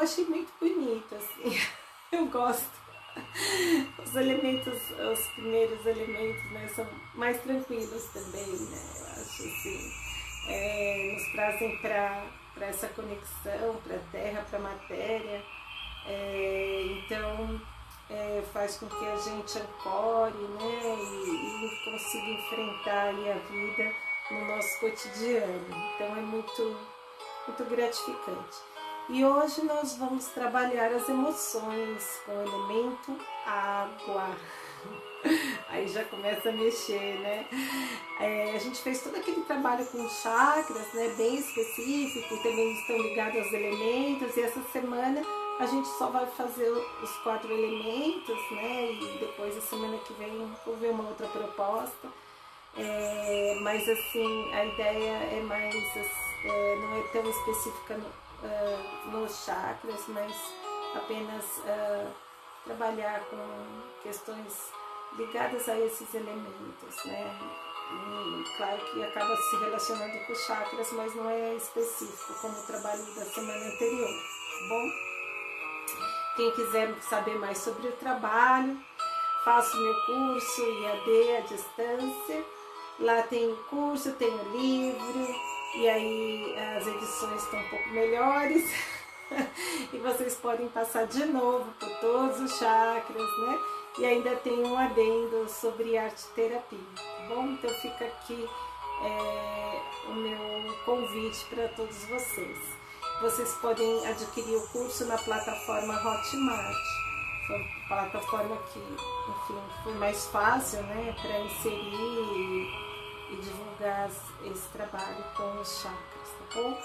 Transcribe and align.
achei 0.00 0.24
muito 0.24 0.52
bonito, 0.60 1.14
assim. 1.14 1.58
Eu 2.12 2.26
gosto. 2.26 2.80
Os 4.04 4.16
elementos, 4.16 4.74
os 4.90 5.26
primeiros 5.34 5.84
elementos, 5.84 6.50
né, 6.52 6.68
são 6.74 6.86
mais 7.14 7.40
tranquilos 7.42 8.04
também, 8.12 8.46
né? 8.46 8.78
Eu 8.98 9.22
acho 9.22 9.42
assim. 9.42 9.92
É, 10.48 11.12
nos 11.12 11.32
trazem 11.32 11.76
para 11.78 12.26
essa 12.60 12.88
conexão, 12.88 13.76
para 13.84 13.96
a 13.96 14.10
terra, 14.10 14.46
para 14.48 14.58
a 14.58 14.62
matéria. 14.62 15.42
É, 16.06 16.82
então 16.86 17.60
é, 18.08 18.42
faz 18.52 18.76
com 18.76 18.88
que 18.88 19.06
a 19.06 19.16
gente 19.16 19.58
ancore 19.58 20.32
né, 20.32 20.80
e, 20.82 21.66
e 21.66 21.84
consiga 21.84 22.26
enfrentar 22.26 23.08
a 23.08 23.12
vida 23.12 23.94
no 24.30 24.44
nosso 24.46 24.80
cotidiano. 24.80 25.66
Então 25.94 26.16
é 26.16 26.20
muito, 26.20 26.76
muito 27.46 27.64
gratificante. 27.64 28.69
E 29.12 29.24
hoje 29.24 29.64
nós 29.64 29.96
vamos 29.96 30.26
trabalhar 30.26 30.92
as 30.92 31.08
emoções 31.08 32.20
com 32.24 32.30
o 32.30 32.42
elemento 32.42 33.18
água. 33.44 34.28
Aí 35.68 35.88
já 35.88 36.04
começa 36.04 36.48
a 36.48 36.52
mexer, 36.52 37.18
né? 37.18 37.44
É, 38.20 38.52
a 38.54 38.58
gente 38.60 38.80
fez 38.80 39.02
todo 39.02 39.16
aquele 39.16 39.40
trabalho 39.40 39.84
com 39.86 40.08
chakras, 40.08 40.92
né? 40.94 41.12
Bem 41.16 41.40
específico, 41.40 42.36
também 42.36 42.72
estão 42.74 42.98
ligados 42.98 43.38
aos 43.38 43.52
elementos. 43.52 44.36
E 44.36 44.42
essa 44.42 44.62
semana 44.70 45.20
a 45.58 45.66
gente 45.66 45.88
só 45.98 46.06
vai 46.06 46.26
fazer 46.26 46.70
os 46.70 47.10
quatro 47.24 47.52
elementos, 47.52 48.38
né? 48.52 48.92
E 48.92 49.18
depois, 49.18 49.56
a 49.56 49.60
semana 49.60 49.98
que 49.98 50.12
vem, 50.12 50.48
vou 50.64 50.76
ver 50.76 50.90
uma 50.92 51.08
outra 51.08 51.26
proposta. 51.26 52.08
É, 52.76 53.58
mas, 53.62 53.88
assim, 53.88 54.54
a 54.54 54.64
ideia 54.66 55.10
é 55.32 55.42
mais, 55.42 55.74
é, 55.74 56.76
não 56.76 56.96
é 56.96 57.02
tão 57.12 57.28
específica 57.28 57.96
no, 57.96 58.29
uh, 58.42 59.10
nos 59.10 59.44
chakras, 59.44 60.04
mas 60.08 60.34
apenas 60.94 61.44
uh, 61.58 62.10
trabalhar 62.64 63.20
com 63.26 63.38
questões 64.02 64.72
ligadas 65.16 65.68
a 65.68 65.78
esses 65.78 66.12
elementos, 66.14 67.04
né? 67.04 67.38
E 67.92 68.56
claro 68.56 68.80
que 68.92 69.02
acaba 69.02 69.36
se 69.36 69.56
relacionando 69.56 70.26
com 70.26 70.32
os 70.32 70.40
chakras, 70.46 70.92
mas 70.92 71.14
não 71.16 71.28
é 71.28 71.54
específico 71.54 72.34
como 72.40 72.56
o 72.56 72.66
trabalho 72.66 73.02
da 73.14 73.24
semana 73.24 73.66
anterior, 73.66 74.08
tá 74.08 74.68
bom? 74.68 75.10
Quem 76.36 76.50
quiser 76.52 77.02
saber 77.02 77.34
mais 77.38 77.58
sobre 77.58 77.88
o 77.88 77.96
trabalho, 77.96 78.80
faço 79.44 79.76
meu 79.76 79.94
curso 80.06 80.62
IAD 80.62 81.36
à 81.36 81.40
distância. 81.40 82.44
Lá 83.00 83.22
tem 83.22 83.56
curso, 83.68 84.12
tem 84.12 84.30
livro, 84.52 85.34
e 85.74 85.88
aí 85.88 86.54
as 86.76 86.86
edições 86.86 87.42
estão 87.42 87.60
um 87.60 87.68
pouco 87.68 87.88
melhores. 87.90 88.70
e 89.92 89.98
vocês 89.98 90.34
podem 90.36 90.68
passar 90.68 91.06
de 91.06 91.24
novo 91.26 91.70
por 91.78 91.88
todos 92.00 92.40
os 92.40 92.58
chakras, 92.58 93.38
né? 93.38 93.58
E 93.98 94.04
ainda 94.04 94.36
tem 94.36 94.64
um 94.64 94.76
adendo 94.76 95.48
sobre 95.48 95.96
arte 95.96 96.24
terapia, 96.34 96.78
tá 96.94 97.34
bom? 97.34 97.46
Então 97.46 97.70
fica 97.80 98.04
aqui 98.04 98.48
é, 99.02 99.80
o 100.08 100.14
meu 100.14 100.74
convite 100.84 101.44
para 101.50 101.68
todos 101.68 102.04
vocês 102.04 102.80
vocês 103.20 103.52
podem 103.60 104.06
adquirir 104.06 104.56
o 104.56 104.68
curso 104.68 105.04
na 105.04 105.18
plataforma 105.18 105.94
Hotmart. 105.94 106.76
Foi 107.46 107.56
uma 107.56 107.88
plataforma 107.88 108.56
que, 108.72 108.78
enfim, 108.78 109.60
foi 109.82 109.94
mais 109.94 110.26
fácil, 110.28 110.82
né, 110.84 111.14
para 111.20 111.40
inserir 111.40 112.89
e, 113.30 113.36
divulgar 113.36 114.10
esse 114.44 114.68
trabalho 114.72 115.24
com 115.36 115.60
os 115.60 115.82
chakras, 115.82 116.28
tá 116.38 116.60
bom? 116.60 116.78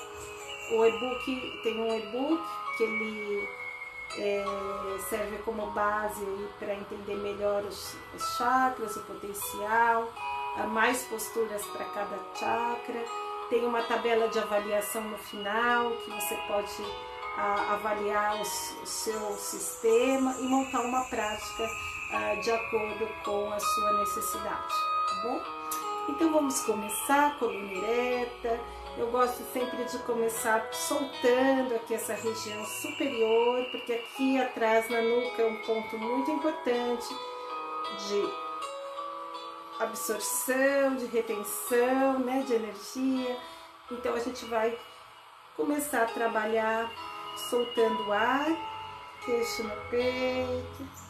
O 0.77 0.85
e-book, 0.85 1.59
tem 1.63 1.79
um 1.79 1.95
e-book 1.95 2.43
que 2.77 2.83
ele 2.83 3.49
é, 4.17 4.45
serve 5.09 5.37
como 5.39 5.67
base 5.71 6.25
para 6.59 6.73
entender 6.73 7.15
melhor 7.15 7.63
os, 7.63 7.95
os 8.15 8.37
chakras, 8.37 8.95
o 8.95 9.01
potencial, 9.01 10.11
mais 10.69 11.03
posturas 11.03 11.63
para 11.65 11.85
cada 11.85 12.17
chakra 12.33 13.05
tem 13.49 13.65
uma 13.65 13.81
tabela 13.83 14.27
de 14.27 14.39
avaliação 14.39 15.03
no 15.03 15.17
final 15.17 15.91
que 15.91 16.11
você 16.11 16.35
pode 16.47 16.83
a, 17.37 17.73
avaliar 17.73 18.37
o, 18.37 18.41
o, 18.41 18.85
seu 18.85 19.31
sistema 19.37 20.35
e 20.39 20.43
montar 20.43 20.81
uma 20.81 21.03
prática 21.05 21.69
a, 22.11 22.35
de 22.35 22.51
acordo 22.51 23.07
com 23.23 23.51
a 23.51 23.59
sua 23.59 23.99
necessidade, 23.99 24.73
tá 25.07 25.21
bom? 25.23 25.64
Então 26.07 26.31
vamos 26.31 26.59
começar, 26.61 27.37
coluna 27.39 27.71
ereta. 27.71 28.59
Eu 28.95 29.11
gosto 29.11 29.43
sempre 29.51 29.83
de 29.85 29.97
começar 29.99 30.71
soltando 30.71 31.75
aqui 31.75 31.95
essa 31.95 32.13
região 32.13 32.63
superior, 32.63 33.65
porque 33.71 33.93
aqui 33.93 34.39
atrás 34.39 34.87
na 34.89 35.01
nuca 35.01 35.41
é 35.41 35.45
um 35.47 35.61
ponto 35.63 35.97
muito 35.97 36.31
importante 36.31 37.07
de 38.07 38.45
absorção, 39.79 40.95
de 40.95 41.07
retenção, 41.07 42.19
né, 42.19 42.43
de 42.45 42.53
energia. 42.53 43.37
Então 43.91 44.13
a 44.13 44.19
gente 44.19 44.45
vai 44.45 44.77
começar 45.57 46.03
a 46.03 46.07
trabalhar 46.07 46.89
soltando 47.49 48.07
o 48.07 48.13
ar, 48.13 48.47
queixo 49.25 49.63
no 49.63 49.75
peito. 49.89 51.04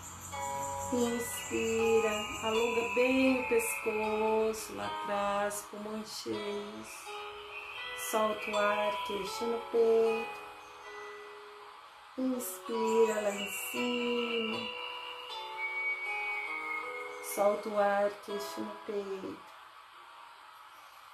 Inspira, 0.93 2.11
alonga 2.43 2.93
bem 2.93 3.41
o 3.41 3.49
pescoço 3.49 4.75
lá 4.75 4.85
atrás, 4.85 5.67
pulmões 5.71 6.21
cheios. 6.21 6.87
Solta 8.11 8.51
o 8.51 8.57
ar, 8.57 9.03
queixo 9.07 9.45
no 9.47 9.59
peito. 9.71 10.45
Inspira 12.19 13.21
lá 13.21 13.31
em 13.31 13.51
cima. 13.71 14.59
Solta 17.33 17.69
o 17.69 17.79
ar, 17.79 18.11
queixo 18.23 18.61
no 18.61 18.71
peito. 18.85 19.37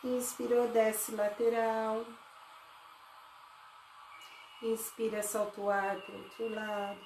Inspirou, 0.04 0.68
desce 0.68 1.16
lateral. 1.16 2.06
Inspira, 4.62 5.24
solta 5.24 5.62
o 5.62 5.70
ar 5.70 5.96
para 6.02 6.14
o 6.14 6.18
outro 6.18 6.54
lado. 6.54 7.00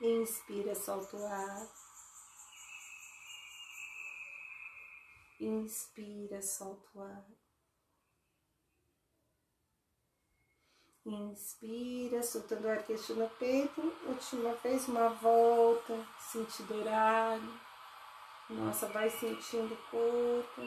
Inspira, 0.00 0.74
solta 0.74 1.14
o 1.14 1.26
ar. 1.26 1.68
Inspira, 5.38 6.40
solta 6.40 6.88
o 6.94 7.02
ar. 7.02 7.24
Inspira, 11.04 12.22
soltando 12.22 12.66
o 12.66 12.70
ar 12.70 12.82
queixo 12.82 13.14
no 13.14 13.28
peito. 13.28 13.80
Última 14.06 14.54
vez, 14.54 14.88
uma 14.88 15.10
volta, 15.10 16.06
sentido 16.18 16.80
horário. 16.80 17.60
Nossa, 18.48 18.86
vai 18.86 19.10
sentindo 19.10 19.74
o 19.74 19.90
corpo. 19.90 20.62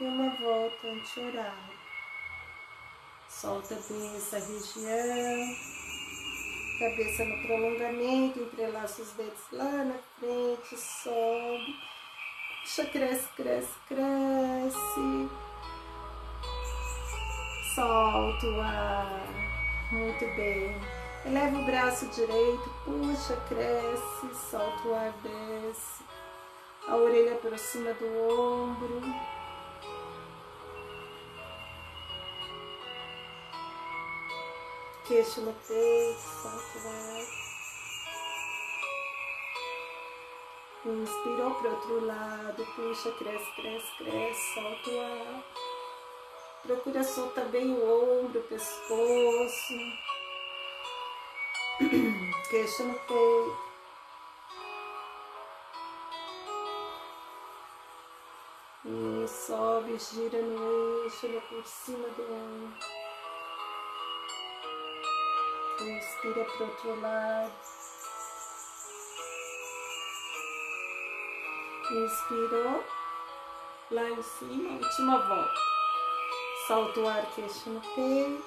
E 0.00 0.04
uma 0.04 0.30
volta 0.36 0.86
anti-horário. 0.86 1.78
Solta 3.28 3.74
bem 3.88 4.16
essa 4.16 4.38
região. 4.38 5.83
Cabeça 6.78 7.24
no 7.24 7.46
prolongamento, 7.46 8.40
entrelaça 8.40 9.02
os 9.02 9.10
dedos 9.12 9.42
lá 9.52 9.84
na 9.84 9.98
frente, 10.18 10.76
sobe. 10.76 11.76
Puxa, 12.62 12.84
cresce, 12.86 13.28
cresce, 13.36 13.74
cresce 13.88 15.44
solta 17.74 18.46
o 18.46 18.60
ar. 18.60 19.26
Muito 19.90 20.24
bem. 20.36 20.74
Eleva 21.26 21.58
o 21.58 21.64
braço 21.64 22.06
direito, 22.06 22.70
puxa, 22.84 23.36
cresce, 23.48 24.50
solta 24.50 24.88
o 24.88 24.94
ar, 24.94 25.12
desce. 25.22 26.04
A 26.86 26.96
orelha 26.96 27.34
aproxima 27.34 27.92
do 27.94 28.06
ombro. 28.06 29.02
Queixo 35.06 35.42
no 35.42 35.52
peito, 35.52 36.18
solta 36.18 36.78
o 36.78 36.88
ar. 36.88 37.26
Inspirou 40.86 41.54
para 41.56 41.70
outro 41.72 42.06
lado, 42.06 42.66
puxa, 42.74 43.12
cresce, 43.12 43.52
cresce, 43.54 43.96
cresce, 43.98 44.54
solta 44.54 44.90
o 44.90 45.00
ar. 45.00 45.44
Procura 46.62 47.04
soltar 47.04 47.44
bem 47.48 47.70
o 47.70 48.22
ombro, 48.24 48.40
o 48.40 48.44
pescoço. 48.44 49.74
Queixo 52.48 52.84
no 52.84 52.94
peito. 52.94 53.74
E 58.86 59.28
sobe, 59.28 59.98
gira 59.98 60.40
no 60.40 61.04
eixo, 61.04 61.30
lá 61.30 61.40
por 61.42 61.62
cima 61.66 62.08
do 62.08 62.22
ombro. 62.22 62.93
Inspira 65.80 66.44
para 66.44 66.66
outro 66.66 67.00
lado. 67.00 67.52
Inspirou. 71.90 72.84
Lá 73.90 74.08
em 74.08 74.22
cima, 74.22 74.70
última 74.70 75.18
volta. 75.18 75.60
Solta 76.66 77.00
o 77.00 77.08
ar, 77.08 77.26
queixo 77.34 77.70
no 77.70 77.80
peito. 77.80 78.44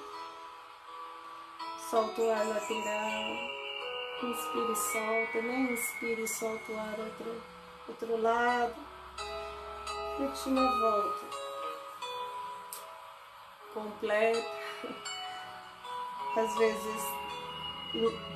Solta 1.90 2.20
o 2.20 2.30
ar 2.30 2.46
lateral. 2.48 3.58
Inspire 4.22 4.72
e 4.72 4.76
solta, 4.76 5.42
né? 5.42 5.72
Inspire 5.72 6.22
e 6.22 6.28
solta 6.28 6.72
o 6.72 6.78
ar 6.78 6.98
outro, 6.98 7.42
outro 7.88 8.22
lado. 8.22 8.74
Última 10.18 10.80
volta. 10.80 11.26
Completa. 13.74 14.58
Às 16.38 16.56
vezes 16.56 17.02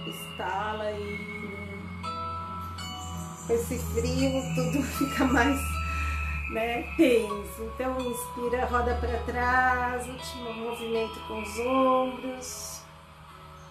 estala 0.09 0.91
e 0.91 1.53
com 3.47 3.53
esse 3.53 3.79
frio 3.79 4.43
tudo 4.57 4.83
fica 4.99 5.25
mais 5.25 5.61
né, 6.51 6.83
tenso. 6.97 7.63
Então 7.63 8.01
inspira, 8.01 8.67
roda 8.67 8.97
para 8.97 9.19
trás, 9.23 10.09
último 10.09 10.53
movimento 10.53 11.21
com 11.29 11.43
os 11.43 11.59
ombros, 11.61 12.83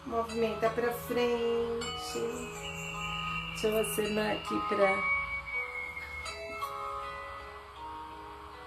movimenta 0.06 0.70
para 0.70 0.94
frente. 0.94 2.20
Deixa 3.52 3.68
eu 3.68 3.80
acenar 3.82 4.32
aqui 4.32 4.60
para 4.70 5.21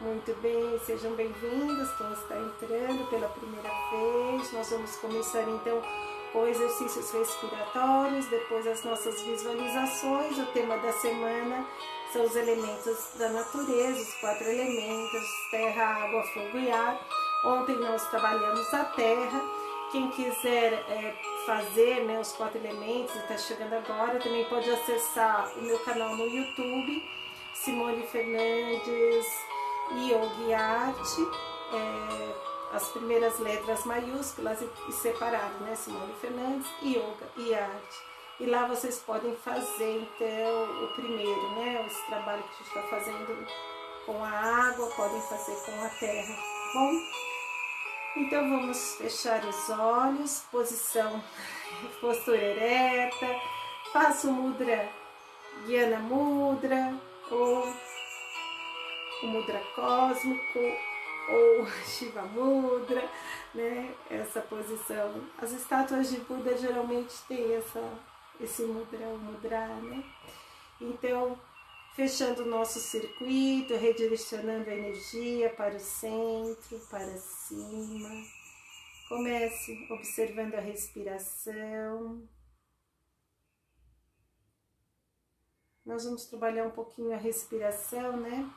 Muito 0.05 0.39
bem, 0.43 0.79
sejam 0.85 1.13
bem-vindos 1.13 1.91
quem 1.97 2.13
está 2.13 2.37
entrando 2.37 3.09
pela 3.09 3.27
primeira 3.27 3.71
vez. 3.91 4.53
Nós 4.53 4.69
vamos 4.69 4.95
começar 4.97 5.49
então 5.49 5.81
com 6.31 6.47
exercícios 6.47 7.11
respiratórios, 7.11 8.27
depois 8.27 8.67
as 8.67 8.85
nossas 8.85 9.19
visualizações. 9.23 10.39
O 10.39 10.45
tema 10.53 10.77
da 10.77 10.93
semana 10.93 11.67
são 12.13 12.23
os 12.23 12.37
elementos 12.37 13.15
da 13.19 13.31
natureza, 13.31 13.99
os 13.99 14.15
quatro 14.21 14.45
elementos: 14.47 15.25
terra, 15.51 16.05
água, 16.05 16.23
fogo 16.35 16.59
e 16.59 16.71
ar. 16.71 17.01
Ontem 17.47 17.77
nós 17.77 18.07
trabalhamos 18.11 18.75
a 18.75 18.85
terra. 18.85 19.41
Quem 19.91 20.11
quiser 20.11 20.75
é, 20.75 21.17
fazer 21.47 22.05
né, 22.05 22.21
os 22.21 22.31
quatro 22.33 22.59
elementos 22.59 23.15
e 23.15 23.19
está 23.21 23.39
chegando 23.39 23.73
agora, 23.73 24.19
também 24.19 24.45
pode 24.51 24.71
acessar 24.71 25.51
o 25.57 25.63
meu 25.63 25.79
canal 25.79 26.15
no 26.15 26.27
YouTube, 26.27 27.03
Simone 27.55 28.07
Fernandes 28.09 29.54
Yogi 29.93 30.53
Arte. 30.53 31.21
É, 31.73 32.55
as 32.75 32.89
primeiras 32.89 33.39
letras 33.39 33.85
maiúsculas 33.85 34.59
e 34.89 34.93
separado, 34.93 35.55
né? 35.61 35.75
Simone 35.77 36.13
Fernandes, 36.21 36.67
Yoga 36.83 37.29
e 37.37 37.55
Arte. 37.55 38.15
E 38.41 38.47
lá 38.47 38.67
vocês 38.67 38.99
podem 38.99 39.37
fazer 39.37 40.01
então 40.01 40.85
o 40.85 40.89
primeiro, 40.95 41.51
né? 41.53 41.87
Esse 41.87 42.05
trabalho 42.07 42.43
que 42.43 42.49
a 42.49 42.57
gente 42.57 42.67
está 42.67 42.83
fazendo 42.89 43.47
com 44.05 44.25
a 44.25 44.29
água, 44.29 44.89
podem 44.89 45.21
fazer 45.23 45.55
com 45.65 45.85
a 45.85 45.89
terra, 45.89 46.35
tá 46.35 46.73
bom? 46.75 46.93
Então 48.17 48.51
vamos 48.51 48.97
fechar 48.97 49.45
os 49.45 49.71
olhos, 49.71 50.45
posição, 50.51 51.23
postura 52.01 52.37
ereta, 52.37 53.41
faço 53.93 54.31
mudra, 54.33 54.89
Guiana 55.67 56.01
Mudra 56.01 56.95
ou 57.31 57.73
o 59.23 59.27
mudra 59.27 59.61
cósmico 59.75 60.59
ou 61.29 61.67
Shiva 61.87 62.23
Mudra, 62.23 63.09
né? 63.55 63.95
Essa 64.11 64.41
posição. 64.41 65.25
As 65.39 65.53
estátuas 65.53 66.11
de 66.11 66.19
Buda 66.21 66.57
geralmente 66.57 67.15
têm 67.29 67.55
essa, 67.55 67.99
esse 68.41 68.63
mudra, 68.63 69.09
o 69.09 69.19
mudra, 69.19 69.67
né? 69.69 70.05
Então, 70.81 71.39
fechando 71.95 72.43
o 72.43 72.49
nosso 72.49 72.81
circuito, 72.81 73.77
redirecionando 73.77 74.69
a 74.69 74.75
energia 74.75 75.51
para 75.51 75.77
o 75.77 75.81
centro, 75.81 76.79
para 76.91 77.17
cima. 77.17 78.11
Comece 79.09 79.87
observando 79.91 80.55
a 80.55 80.61
respiração. 80.61 82.27
Nós 85.85 86.05
vamos 86.05 86.25
trabalhar 86.25 86.67
um 86.67 86.71
pouquinho 86.71 87.13
a 87.13 87.19
respiração, 87.19 88.17
né? 88.17 88.51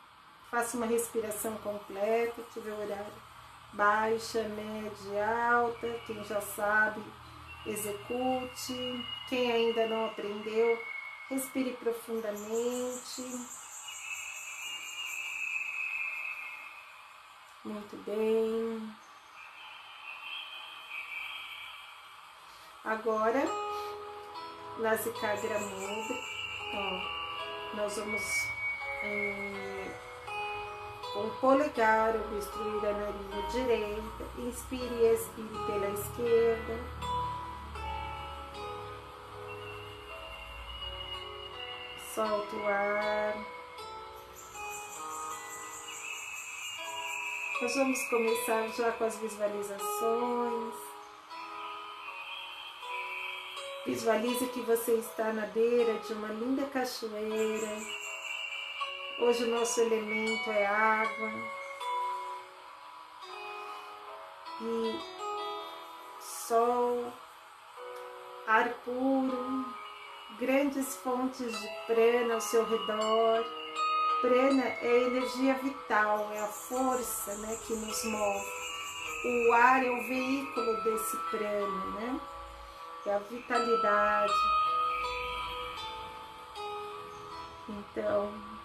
Faça 0.49 0.77
uma 0.77 0.85
respiração 0.85 1.55
completa, 1.57 2.41
tiver 2.53 2.71
horário 2.71 3.27
baixa, 3.73 4.43
média, 4.43 5.51
alta. 5.51 5.87
Quem 6.05 6.23
já 6.23 6.41
sabe, 6.41 7.01
execute. 7.65 9.05
Quem 9.29 9.51
ainda 9.51 9.87
não 9.87 10.07
aprendeu, 10.07 10.79
respire 11.29 11.73
profundamente. 11.73 13.21
Muito 17.65 17.97
bem. 18.05 18.95
Agora, 22.85 23.43
Nasikagra 24.79 25.59
Mudra, 25.59 26.17
ó, 26.73 27.75
nós 27.75 27.97
vamos 27.97 28.21
é, 29.03 29.76
com 31.17 31.25
o 31.25 31.31
polegar 31.41 32.15
obstruir 32.15 32.85
a 32.85 32.93
narina 32.93 33.47
direita, 33.51 34.23
inspire 34.37 34.93
e 34.93 35.13
expire 35.15 35.49
pela 35.65 35.89
esquerda. 35.89 36.79
Solta 42.13 42.55
o 42.55 42.67
ar. 42.67 43.35
Nós 47.63 47.75
vamos 47.75 48.09
começar 48.09 48.67
já 48.67 48.91
com 48.91 49.03
as 49.05 49.17
visualizações. 49.17 50.75
Visualize 53.87 54.45
que 54.49 54.61
você 54.61 54.93
está 54.93 55.33
na 55.33 55.47
beira 55.47 55.95
de 55.95 56.13
uma 56.13 56.27
linda 56.27 56.65
cachoeira 56.67 58.06
Hoje 59.19 59.45
o 59.45 59.47
nosso 59.47 59.81
elemento 59.81 60.51
é 60.51 60.63
água. 60.67 61.31
E 64.61 64.99
sol, 66.19 67.11
ar 68.45 68.69
puro, 68.85 69.65
grandes 70.39 70.95
fontes 70.97 71.51
de 71.59 71.67
prana 71.87 72.35
ao 72.35 72.41
seu 72.41 72.63
redor. 72.63 73.43
Prana 74.21 74.63
é 74.63 74.87
a 74.87 75.07
energia 75.07 75.55
vital, 75.55 76.31
é 76.33 76.39
a 76.39 76.47
força 76.47 77.33
né, 77.37 77.57
que 77.65 77.73
nos 77.73 78.03
move. 78.03 78.45
O 79.25 79.53
ar 79.53 79.83
é 79.83 79.89
o 79.89 80.07
veículo 80.07 80.83
desse 80.83 81.17
prana, 81.31 81.85
né? 81.99 82.21
É 83.07 83.15
a 83.15 83.19
vitalidade. 83.19 84.33
Então, 87.67 88.56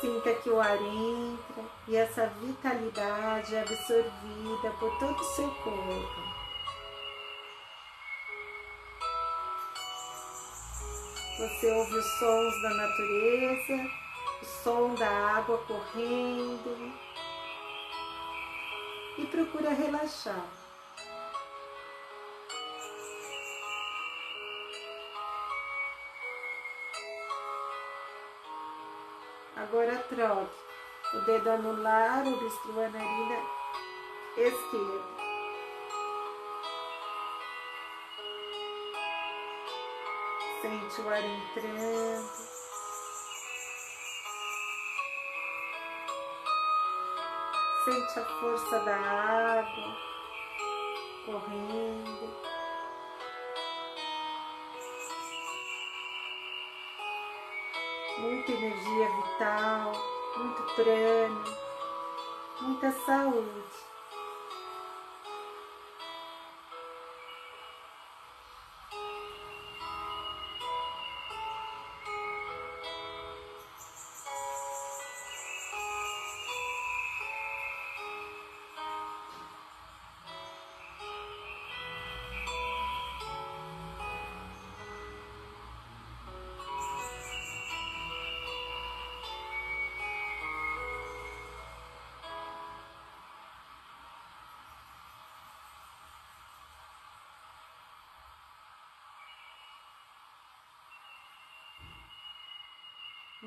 Sinta 0.00 0.32
que 0.32 0.48
o 0.48 0.58
ar 0.58 0.80
entra 0.80 1.62
e 1.86 1.94
essa 1.94 2.26
vitalidade 2.26 3.54
é 3.54 3.60
absorvida 3.60 4.70
por 4.78 4.98
todo 4.98 5.20
o 5.20 5.24
seu 5.24 5.50
corpo. 5.56 6.30
Você 11.38 11.70
ouve 11.70 11.94
os 11.96 12.06
sons 12.18 12.62
da 12.62 12.70
natureza, 12.70 13.90
o 14.40 14.44
som 14.62 14.94
da 14.94 15.36
água 15.36 15.58
correndo 15.66 16.92
e 19.18 19.26
procura 19.26 19.68
relaxar. 19.68 20.59
Agora 29.70 29.96
troque 30.08 30.50
o 31.14 31.20
dedo 31.26 31.48
anular, 31.48 32.26
obstrua 32.26 32.86
a 32.86 32.90
narina 32.90 33.36
esquerda. 34.36 35.04
Sente 40.60 41.00
o 41.02 41.08
ar 41.08 41.22
entrando. 41.22 42.30
Sente 47.84 48.18
a 48.18 48.24
força 48.40 48.78
da 48.80 48.96
água 48.96 49.96
correndo. 51.26 52.59
Muita 58.20 58.52
energia 58.52 59.08
vital, 59.08 59.92
muito 60.36 60.74
prana, 60.74 61.44
muita 62.60 62.92
saúde. 62.92 63.89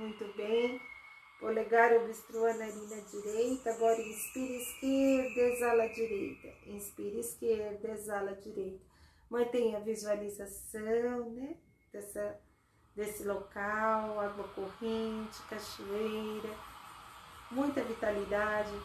Muito 0.04 0.26
bem. 0.36 0.82
Polegar 1.40 1.94
obstrua 1.94 2.52
a 2.52 2.58
narina 2.58 3.02
direita. 3.10 3.70
Agora 3.70 4.02
inspira 4.02 4.54
esquerda, 4.54 5.42
exala 5.42 5.88
direita. 5.88 6.48
Inspira 6.66 7.20
esquerda, 7.20 7.88
exala 7.90 8.36
direita. 8.36 8.84
Mantenha 9.30 9.78
a 9.78 9.80
visualização, 9.80 11.30
né? 11.30 11.56
Dessa, 11.94 12.38
desse 12.94 13.24
local, 13.24 14.20
água 14.20 14.46
corrente, 14.50 15.42
cachoeira. 15.50 16.50
Muita 17.50 17.82
vitalidade 17.82 18.78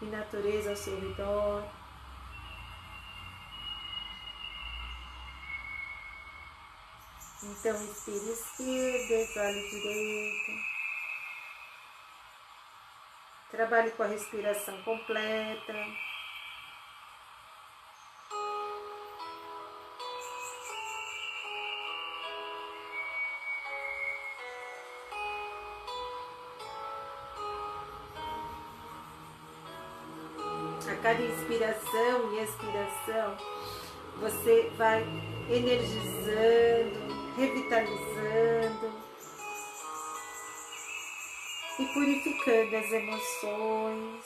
e 0.00 0.06
natureza 0.06 0.70
ao 0.70 0.76
seu 0.76 0.98
redor. 0.98 1.62
Então, 7.44 7.74
inspire 7.74 8.30
esquerda, 8.30 9.14
exale 9.14 9.68
direita. 9.68 10.52
Trabalhe 13.50 13.90
com 13.90 14.04
a 14.04 14.06
respiração 14.06 14.80
completa. 14.82 15.74
A 30.88 30.96
cada 31.02 31.20
inspiração 31.20 32.32
e 32.34 32.42
expiração, 32.44 33.36
você 34.20 34.70
vai 34.76 35.02
energizando, 35.50 36.51
purificando 41.92 42.76
as 42.76 42.92
emoções. 42.92 44.24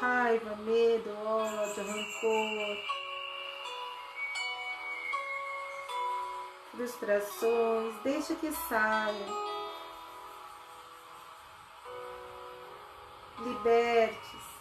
Raiva, 0.00 0.56
medo, 0.56 1.10
ódio, 1.24 1.82
rancor, 1.84 2.76
frustrações, 6.70 7.94
deixa 8.04 8.34
que 8.34 8.52
saia. 8.52 9.26
Liberte-se. 13.38 14.55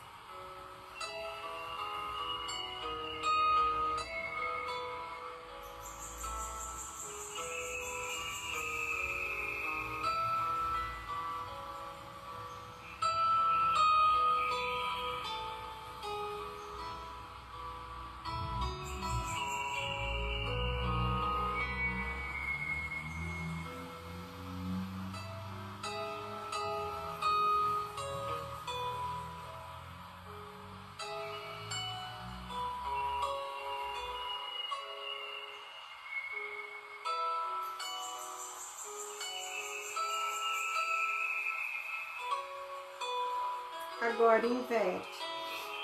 Agora 44.06 44.46
inverte. 44.46 45.26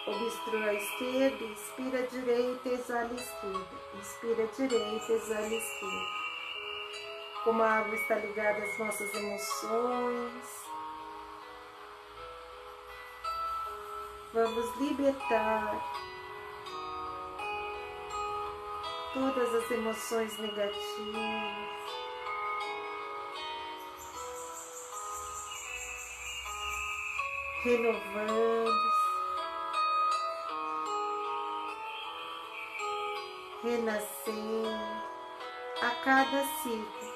Obstrua 0.05 0.65
a 0.65 0.73
esquerda, 0.75 1.43
inspira 1.43 1.99
a 1.99 2.05
direita, 2.05 2.69
exala 2.69 3.09
a 3.09 3.15
esquerda. 3.15 3.67
Inspira 3.95 4.43
a 4.43 4.47
direita, 4.55 5.11
exala 5.11 5.39
a 5.39 5.53
esquerda. 5.53 6.21
Como 7.43 7.63
a 7.63 7.79
água 7.79 7.95
está 7.95 8.15
ligada 8.15 8.63
às 8.63 8.77
nossas 8.77 9.11
emoções, 9.15 10.45
vamos 14.33 14.77
libertar 14.77 15.81
todas 19.15 19.55
as 19.55 19.71
emoções 19.71 20.37
negativas. 20.37 22.00
Renovando, 27.63 28.71
renascendo 33.63 34.69
a 35.81 35.91
cada 36.03 36.43
ciclo. 36.63 37.11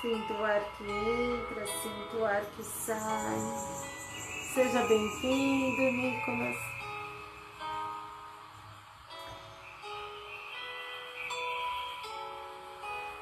Sinto 0.00 0.34
o 0.34 0.44
ar 0.44 0.60
que 0.76 0.84
entra, 0.84 1.66
sinto 1.66 2.18
o 2.18 2.24
ar 2.24 2.44
que 2.56 2.62
sai. 2.62 4.03
Seja 4.54 4.84
bem-vindo, 4.84 5.82
Nicolas. 5.82 6.56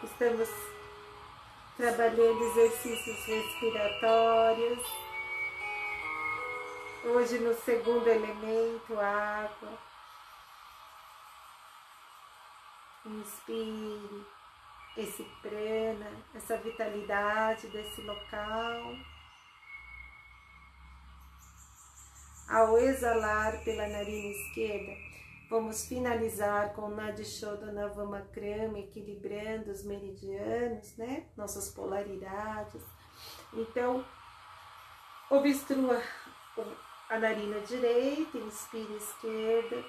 Estamos 0.04 0.48
trabalhando 1.78 2.44
exercícios 2.44 3.24
respiratórios. 3.24 4.84
Hoje 7.02 7.38
no 7.38 7.54
segundo 7.54 8.06
elemento, 8.06 9.00
água. 9.00 9.78
Inspire 13.06 14.26
esse 14.98 15.22
prana, 15.40 16.12
essa 16.34 16.58
vitalidade 16.58 17.68
desse 17.68 18.02
local. 18.02 18.94
Ao 22.48 22.76
exalar 22.76 23.62
pela 23.64 23.88
narina 23.88 24.28
esquerda, 24.28 24.92
vamos 25.48 25.86
finalizar 25.86 26.74
com 26.74 26.88
Nadishodana 26.88 27.88
Vamakrama, 27.88 28.78
equilibrando 28.78 29.70
os 29.70 29.84
meridianos, 29.84 30.96
né? 30.96 31.26
Nossas 31.36 31.70
polaridades. 31.70 32.82
Então, 33.54 34.04
obstrua 35.30 36.02
a 37.08 37.18
narina 37.18 37.60
direita, 37.60 38.38
inspire 38.38 38.96
esquerda, 38.96 39.84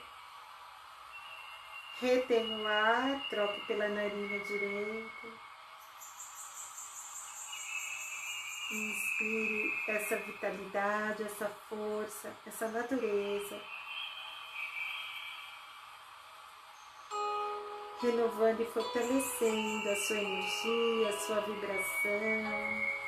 retém 2.00 2.62
o 2.62 2.67
ar, 2.67 3.29
troque 3.29 3.65
pela 3.67 3.88
narina 3.89 4.39
direita. 4.45 5.43
Inspire 8.74 9.72
essa 9.88 10.15
vitalidade, 10.15 11.22
essa 11.22 11.48
força, 11.70 12.36
essa 12.44 12.68
natureza. 12.70 13.62
Renovando 18.01 18.62
e 18.62 18.65
fortalecendo 18.65 19.89
a 19.89 19.96
sua 19.96 20.18
energia, 20.18 21.10
a 21.10 21.20
sua 21.20 21.42
vibração. 21.42 23.03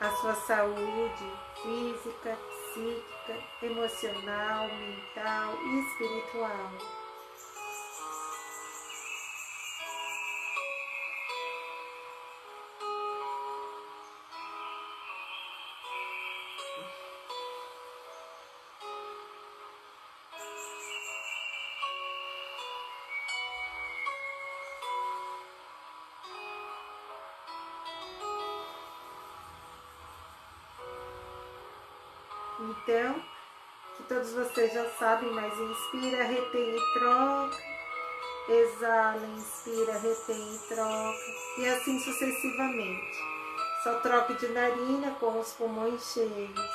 A 0.00 0.10
sua 0.16 0.34
saúde 0.34 1.32
física, 1.62 2.36
psíquica, 2.72 3.40
emocional, 3.62 4.66
mental 4.66 5.54
e 5.62 5.78
espiritual. 5.78 6.99
Então, 32.70 33.20
que 33.96 34.02
todos 34.04 34.32
vocês 34.32 34.72
já 34.72 34.88
sabem, 34.90 35.28
mas 35.32 35.52
inspira, 35.58 36.22
retém 36.22 36.76
e 36.76 36.92
troca. 36.94 37.58
Exala, 38.48 39.26
inspira, 39.26 39.98
retém 39.98 40.54
e 40.54 40.58
troca. 40.68 41.18
E 41.58 41.68
assim 41.68 41.98
sucessivamente. 41.98 43.18
Só 43.82 43.94
troque 44.00 44.34
de 44.34 44.48
narina 44.48 45.10
com 45.18 45.40
os 45.40 45.52
pulmões 45.54 46.12
cheios. 46.12 46.70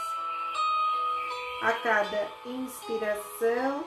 A 1.61 1.71
cada 1.71 2.27
inspiração, 2.45 3.85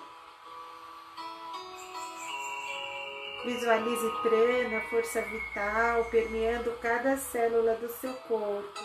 Visualize 3.44 4.10
prana, 4.20 4.80
força 4.90 5.22
vital, 5.22 6.04
permeando 6.06 6.72
cada 6.82 7.16
célula 7.16 7.74
do 7.74 7.88
seu 7.88 8.12
corpo. 8.12 8.80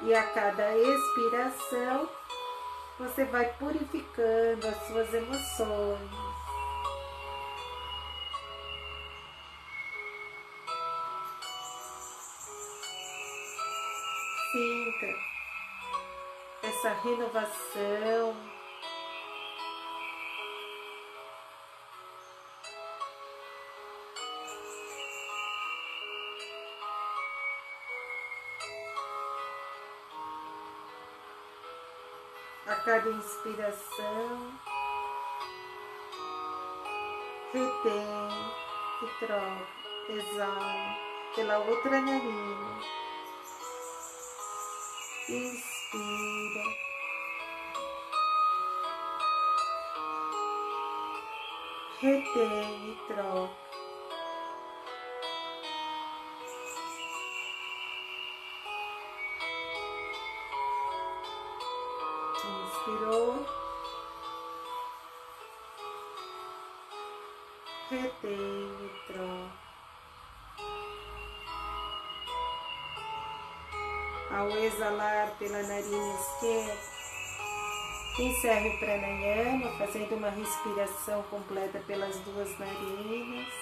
E 0.00 0.14
a 0.14 0.22
cada 0.32 0.76
expiração, 0.76 2.08
você 2.98 3.24
vai 3.26 3.46
purificando 3.54 4.66
as 4.66 4.86
suas 4.88 5.14
emoções. 5.14 6.10
Sinta 14.52 15.28
essa 16.62 16.92
renovação. 17.02 18.57
Cada 32.88 33.10
inspiração, 33.10 34.50
retém 37.52 38.30
e 39.02 39.26
troca, 39.26 39.66
exala 40.08 40.96
pela 41.34 41.58
outra 41.58 42.00
narina, 42.00 42.80
inspira, 45.28 46.64
retém 52.00 52.92
e 52.92 52.98
troca. 53.06 53.67
Inspirou, 62.88 63.46
retém. 67.90 68.68
Ao 74.30 74.48
exalar 74.50 75.36
pela 75.38 75.62
narina 75.62 76.14
esquerda, 76.14 76.78
encerre 78.20 78.68
o 78.68 78.78
pranayama, 78.78 79.78
fazendo 79.78 80.16
uma 80.16 80.30
respiração 80.30 81.22
completa 81.24 81.82
pelas 81.86 82.16
duas 82.20 82.58
narinas. 82.58 83.52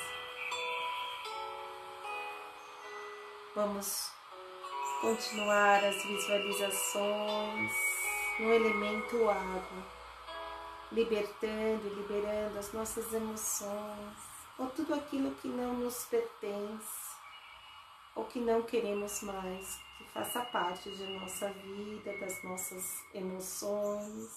Vamos 3.55 4.11
continuar 5.01 5.83
as 5.85 6.03
visualizações 6.05 7.96
no 8.39 8.53
elemento 8.53 9.29
água, 9.31 9.87
libertando 10.93 11.87
e 11.87 11.95
liberando 11.95 12.59
as 12.59 12.73
nossas 12.73 13.13
emoções 13.13 14.17
ou 14.59 14.69
tudo 14.71 14.95
aquilo 14.95 15.35
que 15.37 15.49
não 15.49 15.75
nos 15.75 16.05
pertence 16.07 17.17
ou 18.15 18.25
que 18.25 18.39
não 18.41 18.63
queremos 18.63 19.23
mais, 19.23 19.79
que 19.99 20.05
faça 20.13 20.43
parte 20.47 20.91
de 20.91 21.07
nossa 21.19 21.53
vida, 21.53 22.17
das 22.19 22.43
nossas 22.43 23.05
emoções. 23.13 24.31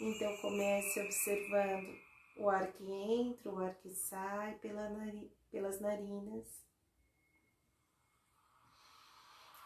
Então 0.00 0.36
comece 0.38 1.00
observando 1.00 1.96
o 2.36 2.50
ar 2.50 2.66
que 2.72 2.84
entra, 2.90 3.50
o 3.50 3.58
ar 3.58 3.74
que 3.74 3.90
sai 3.94 4.54
pela 4.54 4.88
pelas 5.50 5.80
narinas 5.80 6.46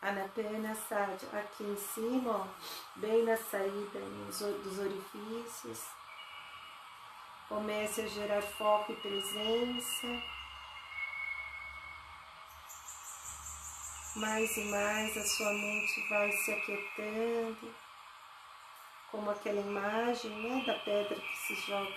Anapana 0.03 0.75
Sadhya, 0.75 1.29
aqui 1.33 1.63
em 1.63 1.77
cima, 1.77 2.33
ó, 2.33 2.47
bem 2.97 3.23
na 3.23 3.37
saída 3.37 4.01
dos 4.01 4.79
orifícios. 4.81 5.87
Comece 7.49 8.01
a 8.01 8.09
gerar 8.09 8.43
foco 8.43 8.91
e 8.91 8.97
presença. 8.97 10.09
Mais 14.17 14.57
e 14.57 14.65
mais 14.65 15.17
a 15.17 15.25
sua 15.25 15.53
mente 15.53 16.09
vai 16.09 16.33
se 16.33 16.53
aquietando, 16.53 17.73
como 19.09 19.31
aquela 19.31 19.61
imagem 19.61 20.31
né, 20.33 20.65
da 20.67 20.75
pedra 20.81 21.15
que 21.15 21.39
se 21.39 21.55
joga 21.55 21.95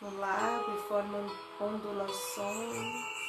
no 0.00 0.16
lago 0.16 0.78
e 0.78 0.88
forma 0.88 1.18
ondulações. 1.60 3.21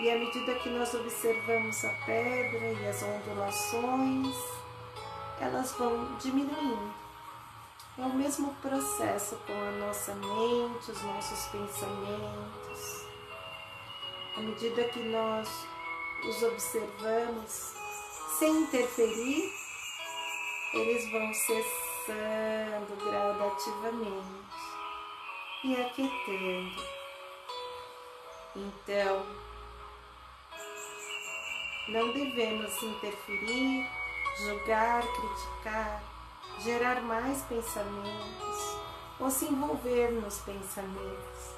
E 0.00 0.10
à 0.10 0.18
medida 0.18 0.54
que 0.54 0.70
nós 0.70 0.94
observamos 0.94 1.84
a 1.84 1.90
pedra 2.06 2.72
e 2.72 2.88
as 2.88 3.02
ondulações, 3.02 4.34
elas 5.38 5.72
vão 5.72 6.16
diminuindo. 6.16 6.94
É 7.98 8.02
o 8.02 8.14
mesmo 8.14 8.54
processo 8.62 9.36
com 9.46 9.52
a 9.52 9.72
nossa 9.72 10.14
mente, 10.14 10.90
os 10.90 11.02
nossos 11.02 11.46
pensamentos. 11.48 13.04
À 14.38 14.40
medida 14.40 14.84
que 14.84 15.00
nós 15.00 15.66
os 16.26 16.42
observamos 16.44 17.74
sem 18.38 18.62
interferir, 18.62 19.52
eles 20.72 21.12
vão 21.12 21.34
cessando 21.34 22.96
gradativamente 23.04 24.46
e 25.62 25.76
aquietando. 25.76 26.82
Então, 28.56 29.49
não 31.88 32.12
devemos 32.12 32.82
interferir, 32.82 33.86
julgar, 34.38 35.02
criticar, 35.02 36.02
gerar 36.60 37.00
mais 37.02 37.42
pensamentos 37.42 38.76
ou 39.18 39.30
se 39.30 39.46
envolver 39.46 40.12
nos 40.12 40.38
pensamentos. 40.38 41.54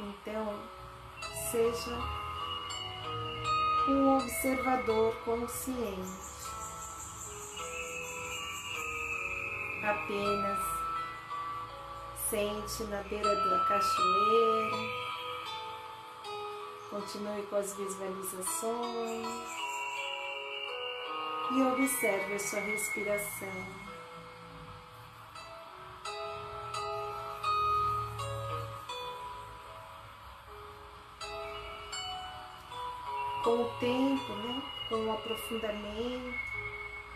Então, 0.00 0.58
seja 1.50 1.98
um 3.88 4.16
observador 4.16 5.14
consciente. 5.24 6.28
Apenas 9.82 10.58
sente 12.28 12.84
na 12.84 13.02
beira 13.04 13.34
da 13.34 13.64
cachoeira 13.64 15.07
Continue 16.90 17.42
com 17.42 17.56
as 17.56 17.74
visualizações. 17.74 19.28
E 21.50 21.62
observe 21.62 22.34
a 22.34 22.38
sua 22.38 22.60
respiração. 22.60 23.48
Com 33.44 33.62
o 33.62 33.78
tempo, 33.78 34.32
né, 34.32 34.62
com 34.88 35.06
o 35.06 35.12
aprofundamento, 35.12 36.34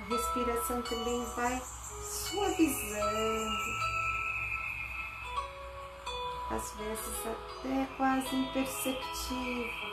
a 0.01 0.05
respiração 0.05 0.83
também 0.83 1.25
vai 1.35 1.61
suavizando 1.61 3.92
às 6.55 6.73
vezes 6.75 7.27
até 7.27 7.87
quase 7.97 8.37
imperceptível. 8.37 9.92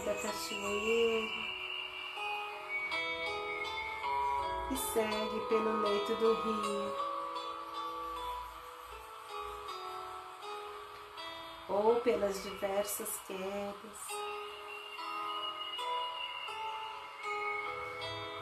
Cai 0.00 0.04
da 0.04 0.14
cachoeira 0.14 1.50
e 4.70 4.76
segue 4.76 5.40
pelo 5.48 5.82
leito 5.82 6.14
do 6.16 6.34
rio. 6.42 7.10
Ou 11.68 11.96
pelas 12.00 12.42
diversas 12.42 13.20
quedas. 13.26 13.98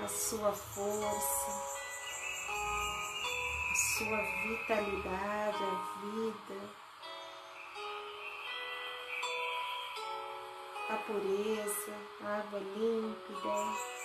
A 0.03 0.09
sua 0.09 0.53
força, 0.53 1.51
a 3.71 3.75
sua 3.75 4.23
vitalidade, 4.43 5.65
a 5.65 6.01
vida, 6.01 6.88
a 10.89 10.97
pureza, 10.97 11.93
a 12.23 12.39
água 12.39 12.59
límpida. 12.59 13.99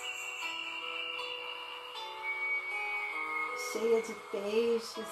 cheia 3.74 4.00
de 4.02 4.14
peixes, 4.30 5.08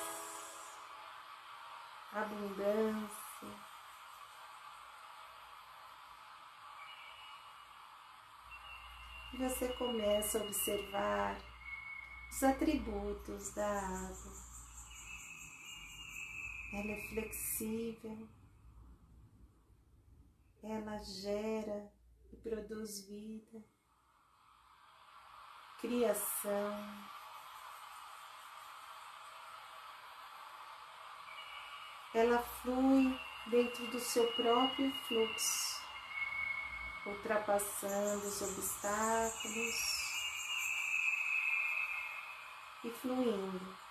abundância. 2.12 3.48
E 9.32 9.37
você 9.37 9.68
começa 9.72 10.38
a 10.38 10.42
observar 10.42 11.37
os 12.30 12.42
atributos 12.44 13.52
da 13.52 13.66
água. 13.66 14.32
Ela 16.72 16.92
é 16.92 17.08
flexível, 17.08 18.28
ela 20.62 20.98
gera 20.98 21.90
e 22.33 22.37
produz 22.37 23.07
vida, 23.07 23.62
criação. 25.81 27.12
ela 32.14 32.38
flui 32.42 33.18
dentro 33.46 33.87
do 33.87 33.98
seu 33.98 34.31
próprio 34.33 34.92
fluxo, 35.07 35.81
ultrapassando 37.07 38.27
os 38.27 38.42
obstáculos 38.42 39.75
e 42.85 42.90
fluindo. 42.90 43.82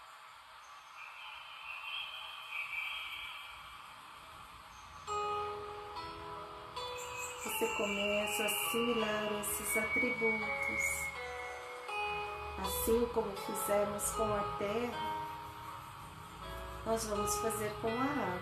Você 7.61 7.67
começa 7.75 8.41
a 8.41 8.45
assimilar 8.47 9.27
esses 9.39 9.77
atributos, 9.77 10.83
assim 12.57 13.07
como 13.13 13.31
fizemos 13.37 14.03
com 14.13 14.23
a 14.23 14.57
terra 14.57 15.21
nós 16.87 17.05
vamos 17.05 17.35
fazer 17.37 17.71
com 17.79 17.87
a 17.87 18.01
água, 18.01 18.39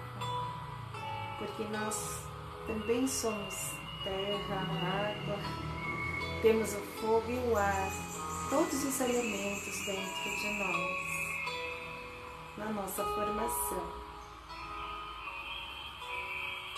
porque 1.37 1.63
nós 1.65 2.23
também 2.65 3.05
somos 3.05 3.73
terra, 4.05 4.55
água, 4.55 5.37
temos 6.41 6.73
o 6.73 6.79
fogo 7.01 7.29
e 7.29 7.39
o 7.39 7.57
ar, 7.57 7.91
todos 8.49 8.85
os 8.85 9.01
elementos 9.01 9.85
dentro 9.85 10.29
de 10.39 10.59
nós, 10.59 10.97
na 12.57 12.69
nossa 12.71 13.03
formação 13.03 13.83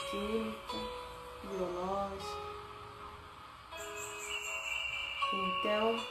química, 0.10 1.01
biológica. 1.44 2.52
Então, 5.34 6.06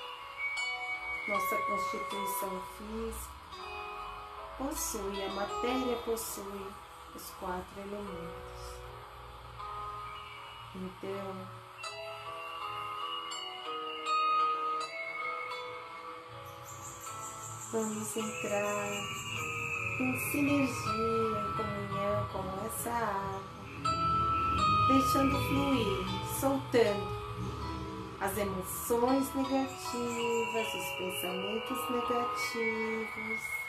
nossa 1.28 1.56
constituição 1.56 2.62
física 2.78 3.40
possui, 4.56 5.24
a 5.24 5.28
matéria 5.30 5.96
possui 6.04 6.66
os 7.14 7.30
quatro 7.38 7.80
elementos. 7.80 8.80
Então, 10.74 11.48
vamos 17.72 18.16
entrar 18.16 18.86
em 20.00 20.18
sinergia, 20.30 21.38
em 21.38 21.56
comunhão 21.56 22.28
com 22.32 22.66
essa 22.66 22.90
água, 22.90 23.59
deixando 24.88 25.38
fluir, 25.48 26.38
soltando 26.40 27.20
as 28.20 28.36
emoções 28.36 29.34
negativas, 29.34 30.74
os 30.74 30.88
pensamentos 30.98 31.90
negativos 31.90 33.60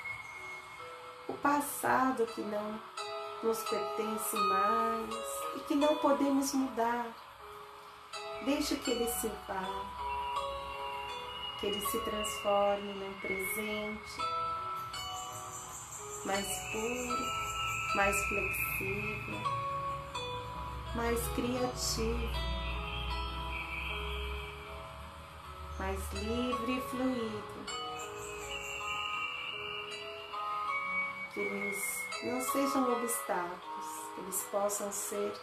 o 1.32 1.34
passado 1.36 2.26
que 2.28 2.42
não 2.42 2.80
nos 3.42 3.60
pertence 3.64 4.36
mais 4.36 5.16
e 5.56 5.60
que 5.62 5.76
não 5.76 5.96
podemos 5.98 6.54
mudar. 6.54 7.08
Deixe 8.44 8.76
que 8.76 8.92
ele 8.92 9.08
se 9.08 9.32
vá, 9.48 9.64
que 11.60 11.68
ele 11.68 11.82
se 11.88 12.00
transforme 12.02 12.94
num 12.94 13.14
presente 13.22 14.18
mais 16.26 16.46
puro, 16.72 17.26
mais 17.96 18.16
flexível, 18.28 19.42
mais 20.96 21.20
criativo, 21.30 22.30
mais 25.80 26.14
livre 26.14 26.78
e 26.78 26.82
fluido. 26.90 27.82
que 31.34 31.40
eles 31.40 32.06
não 32.24 32.42
sejam 32.42 32.92
obstáculos, 32.92 33.86
que 34.14 34.22
eles 34.22 34.44
possam 34.52 34.92
ser 34.92 35.34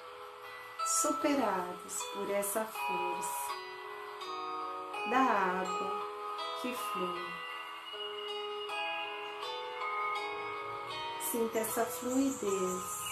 superados 0.86 2.02
por 2.12 2.30
essa 2.30 2.64
força 2.64 3.48
da 5.10 5.18
água 5.18 6.02
que 6.60 6.74
flui. 6.74 7.26
Sinta 11.30 11.58
essa 11.58 11.84
fluidez 11.84 13.08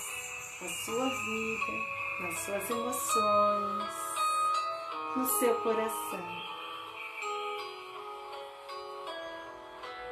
na 0.61 0.68
sua 0.85 1.09
vida, 1.09 1.95
nas 2.20 2.38
suas 2.38 2.70
emoções, 2.70 3.94
no 5.14 5.24
seu 5.26 5.55
coração. 5.57 6.46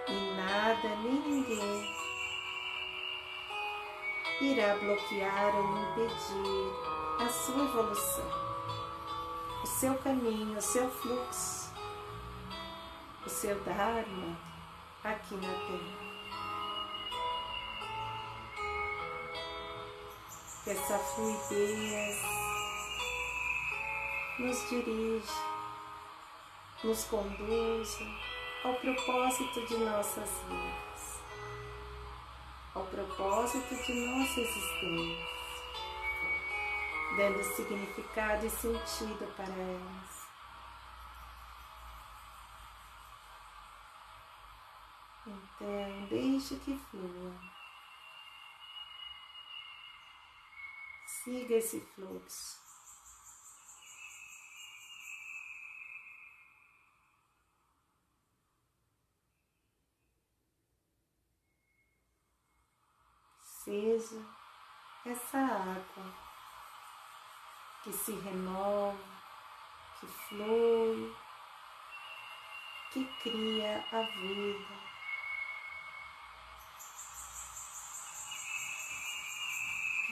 E 0.09 0.37
nada 0.37 0.89
nem 1.03 1.21
ninguém 1.21 1.95
irá 4.41 4.77
bloquear 4.77 5.55
ou 5.57 5.79
impedir 5.79 7.25
a 7.25 7.29
sua 7.29 7.65
evolução, 7.65 8.31
o 9.63 9.67
seu 9.67 9.95
caminho, 9.99 10.59
o 10.59 10.63
seu 10.63 10.91
fluxo, 10.91 11.73
o 13.25 13.31
seu 13.31 13.59
Dharma 13.61 14.37
aqui 15.03 15.37
na 15.37 15.49
Terra. 15.49 16.14
Que 20.65 20.71
essa 20.71 20.99
fluidez 20.99 22.17
nos 24.39 24.69
dirige, 24.71 25.33
nos 26.83 27.05
conduza 27.05 28.05
ao 28.65 28.75
propósito 28.75 29.67
de 29.67 29.77
nossas 29.77 30.31
vidas 30.49 30.85
ao 32.75 32.85
propósito 32.87 33.73
de 33.77 33.93
nossa 33.93 34.41
existência, 34.41 35.27
dando 37.17 37.45
significado 37.55 38.47
e 38.47 38.51
sentido 38.51 39.33
para 39.37 39.55
elas. 39.55 40.25
Então, 45.27 46.07
deixe 46.11 46.57
que 46.57 46.77
flua. 46.91 47.54
Siga 51.25 51.55
esse 51.55 51.81
fluxo. 51.81 52.63
seja 63.65 64.23
essa 65.07 65.39
água 65.39 66.15
que 67.83 67.91
se 67.91 68.13
renova, 68.13 68.99
que 69.99 70.07
flui, 70.07 71.17
que 72.93 73.07
cria 73.23 73.83
a 73.91 74.03
vida, 74.03 74.94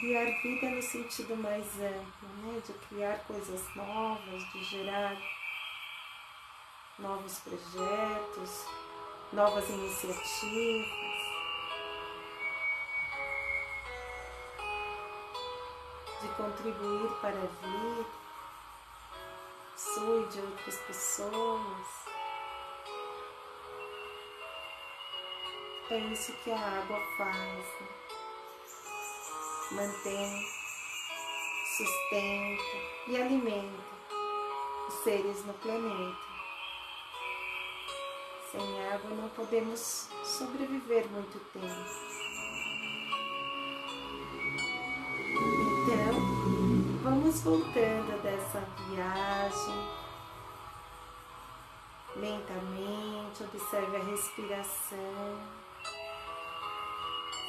criar 0.02 0.24
vida 0.42 0.68
no 0.68 0.82
sentido 0.82 1.36
mais 1.36 1.64
amplo, 1.80 2.28
né? 2.42 2.60
de 2.66 2.72
criar 2.88 3.20
coisas 3.20 3.62
novas, 3.76 4.42
de 4.52 4.64
gerar 4.64 5.16
novos 6.98 7.38
projetos, 7.38 8.66
novas 9.32 9.70
iniciativas. 9.70 11.22
De 16.20 16.28
contribuir 16.36 17.10
para 17.20 17.38
a 17.38 17.46
vida, 17.46 18.06
e 19.98 20.26
de 20.32 20.40
outras 20.40 20.78
pessoas. 20.80 21.86
É 25.90 25.98
isso 25.98 26.32
que 26.42 26.50
a 26.50 26.58
água 26.58 27.00
faz. 27.16 27.64
Né? 27.80 28.11
Mantém, 29.74 30.46
sustenta 31.76 32.62
e 33.08 33.16
alimenta 33.16 33.82
os 34.86 34.94
seres 35.02 35.46
no 35.46 35.54
planeta. 35.54 36.32
Sem 38.50 38.86
água 38.88 39.10
não 39.16 39.30
podemos 39.30 40.10
sobreviver 40.22 41.08
muito 41.08 41.40
tempo. 41.54 42.12
Então, 45.82 47.02
vamos 47.02 47.40
voltando 47.40 48.22
dessa 48.22 48.60
viagem. 48.90 50.02
Lentamente, 52.14 53.42
observe 53.42 53.96
a 53.96 54.04
respiração, 54.04 55.61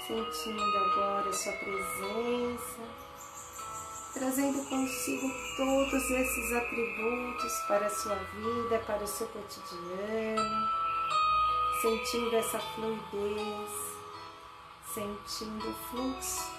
sentindo 0.08 0.78
agora 0.78 1.30
a 1.30 1.34
sua 1.34 1.54
presença, 1.54 2.82
trazendo 4.14 4.64
consigo 4.70 5.28
todos 5.58 6.10
esses 6.10 6.54
atributos 6.54 7.54
para 7.68 7.86
a 7.86 7.90
sua 7.90 8.16
vida, 8.16 8.80
para 8.86 9.04
o 9.04 9.08
seu 9.08 9.28
cotidiano 9.28 10.84
sentindo 11.84 12.34
essa 12.38 12.60
fluidez, 12.60 13.70
sentindo 14.94 15.70
o 15.70 15.74
fluxo 15.90 16.50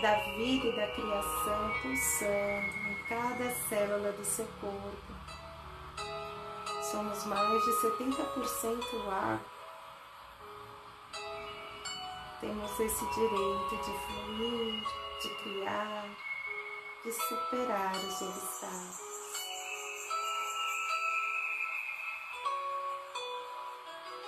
da 0.00 0.14
vida 0.36 0.68
e 0.68 0.76
da 0.76 0.86
criação 0.92 1.72
pulsando 1.82 2.88
em 2.88 3.04
cada 3.08 3.50
célula 3.68 4.12
do 4.12 4.24
seu 4.24 4.46
corpo. 4.60 5.12
Somos 6.80 7.24
mais 7.26 7.64
de 7.64 7.70
70% 7.72 9.08
ar. 9.10 9.51
Temos 12.42 12.80
esse 12.80 13.06
direito 13.14 13.76
de 13.76 13.98
fluir, 14.04 14.82
de 15.22 15.28
criar, 15.44 16.08
de 17.04 17.12
superar 17.12 17.94
os 17.94 18.20
obstáculos. 18.20 19.12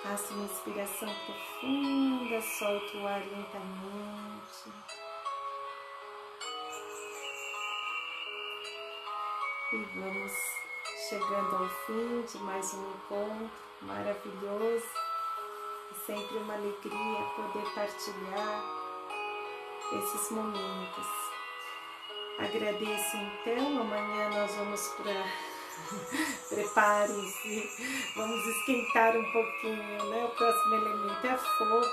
Faça 0.01 0.33
uma 0.33 0.45
inspiração 0.45 1.09
profunda, 1.25 2.41
solta 2.41 2.97
o 2.99 3.05
ar 3.05 3.19
lentamente. 3.19 4.69
E 9.73 9.77
vamos 9.93 10.31
chegando 11.09 11.55
ao 11.57 11.67
fim 11.85 12.21
de 12.21 12.37
mais 12.45 12.73
um 12.75 12.91
encontro 12.91 13.51
maravilhoso. 13.81 15.04
Sempre 16.05 16.37
uma 16.37 16.53
alegria 16.53 17.21
poder 17.35 17.65
partilhar 17.73 18.63
esses 19.91 20.31
momentos. 20.31 21.07
Agradeço 22.37 23.17
então, 23.17 23.81
amanhã 23.81 24.29
nós 24.29 24.55
vamos 24.55 24.87
para 24.97 25.13
Preparem-se, 26.49 27.69
vamos 28.15 28.47
esquentar 28.47 29.15
um 29.15 29.31
pouquinho, 29.31 30.09
né? 30.09 30.25
O 30.25 30.29
próximo 30.29 30.75
elemento 30.75 31.27
é 31.27 31.37
fogo. 31.37 31.85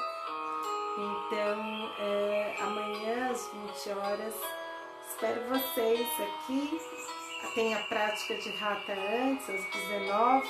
Então, 0.99 1.93
é, 1.99 2.57
amanhã 2.61 3.31
às 3.31 3.51
20 3.87 3.99
horas, 3.99 4.35
espero 5.09 5.41
vocês 5.49 6.07
aqui. 6.21 6.81
Tem 7.55 7.75
a 7.75 7.83
prática 7.85 8.35
de 8.37 8.51
rata 8.57 8.93
antes, 8.93 9.49
às 9.49 9.65
19 9.65 10.49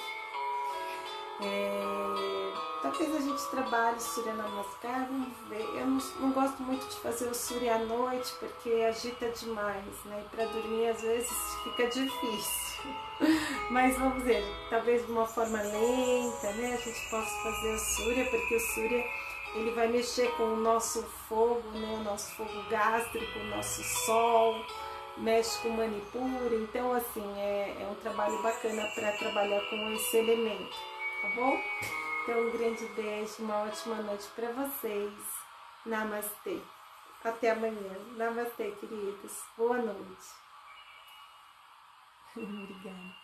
é, 1.41 2.42
talvez 2.83 3.15
a 3.15 3.21
gente 3.21 3.43
trabalhe 3.51 4.01
Surya 4.01 4.35
Namaskar, 4.35 5.07
vamos 5.07 5.33
ver. 5.49 5.65
Eu 5.75 5.87
não, 5.87 6.03
não, 6.21 6.33
gosto 6.33 6.63
muito 6.63 6.87
de 6.87 6.97
fazer 6.97 7.29
o 7.29 7.35
Surya 7.35 7.77
à 7.77 7.79
noite 7.79 8.33
porque 8.39 8.71
agita 8.89 9.29
demais, 9.31 10.05
né? 10.05 10.25
E 10.25 10.37
para 10.37 10.45
dormir 10.47 10.89
às 10.89 11.01
vezes 11.01 11.33
fica 11.65 11.87
difícil. 11.87 12.83
Mas 13.71 13.97
vamos 13.97 14.23
ver, 14.25 14.45
talvez 14.69 15.07
de 15.07 15.13
uma 15.13 15.27
forma 15.27 15.63
lenta, 15.63 16.53
né? 16.53 16.75
A 16.75 16.77
gente 16.77 17.11
possa 17.11 17.43
fazer 17.43 17.75
o 17.75 17.79
Surya, 17.79 18.25
porque 18.31 18.57
o 18.57 18.61
Surya 18.75 19.05
ele 19.55 19.71
vai 19.73 19.89
mexer 19.89 20.31
com 20.37 20.45
o 20.45 20.57
nosso 20.57 21.03
fogo, 21.29 21.63
né? 21.73 21.99
O 22.01 22.05
nosso 22.05 22.33
fogo 22.33 22.63
gástrico, 22.69 23.39
o 23.39 23.45
nosso 23.45 23.83
sol, 24.05 24.57
mexe 25.19 25.59
com 25.63 25.71
manipura. 25.71 26.55
Então, 26.55 26.93
assim, 26.93 27.25
é, 27.39 27.77
é 27.81 27.89
um 27.91 27.95
trabalho 27.97 28.43
bacana 28.43 28.87
para 28.95 29.13
trabalhar 29.13 29.61
com 29.71 29.93
esse 29.93 30.17
elemento 30.17 30.93
tá 31.23 31.29
bom? 31.37 31.57
Então, 32.23 32.41
um 32.41 32.51
grande 32.53 32.87
beijo, 32.95 33.43
uma 33.43 33.65
ótima 33.65 33.97
noite 33.97 34.29
para 34.37 34.53
vocês. 34.53 35.13
Namastê. 35.85 36.61
Até 37.25 37.51
amanhã. 37.51 37.99
Namastê, 38.17 38.71
queridos. 38.71 39.43
Boa 39.59 39.79
noite. 39.79 40.29
Obrigada. 42.37 43.23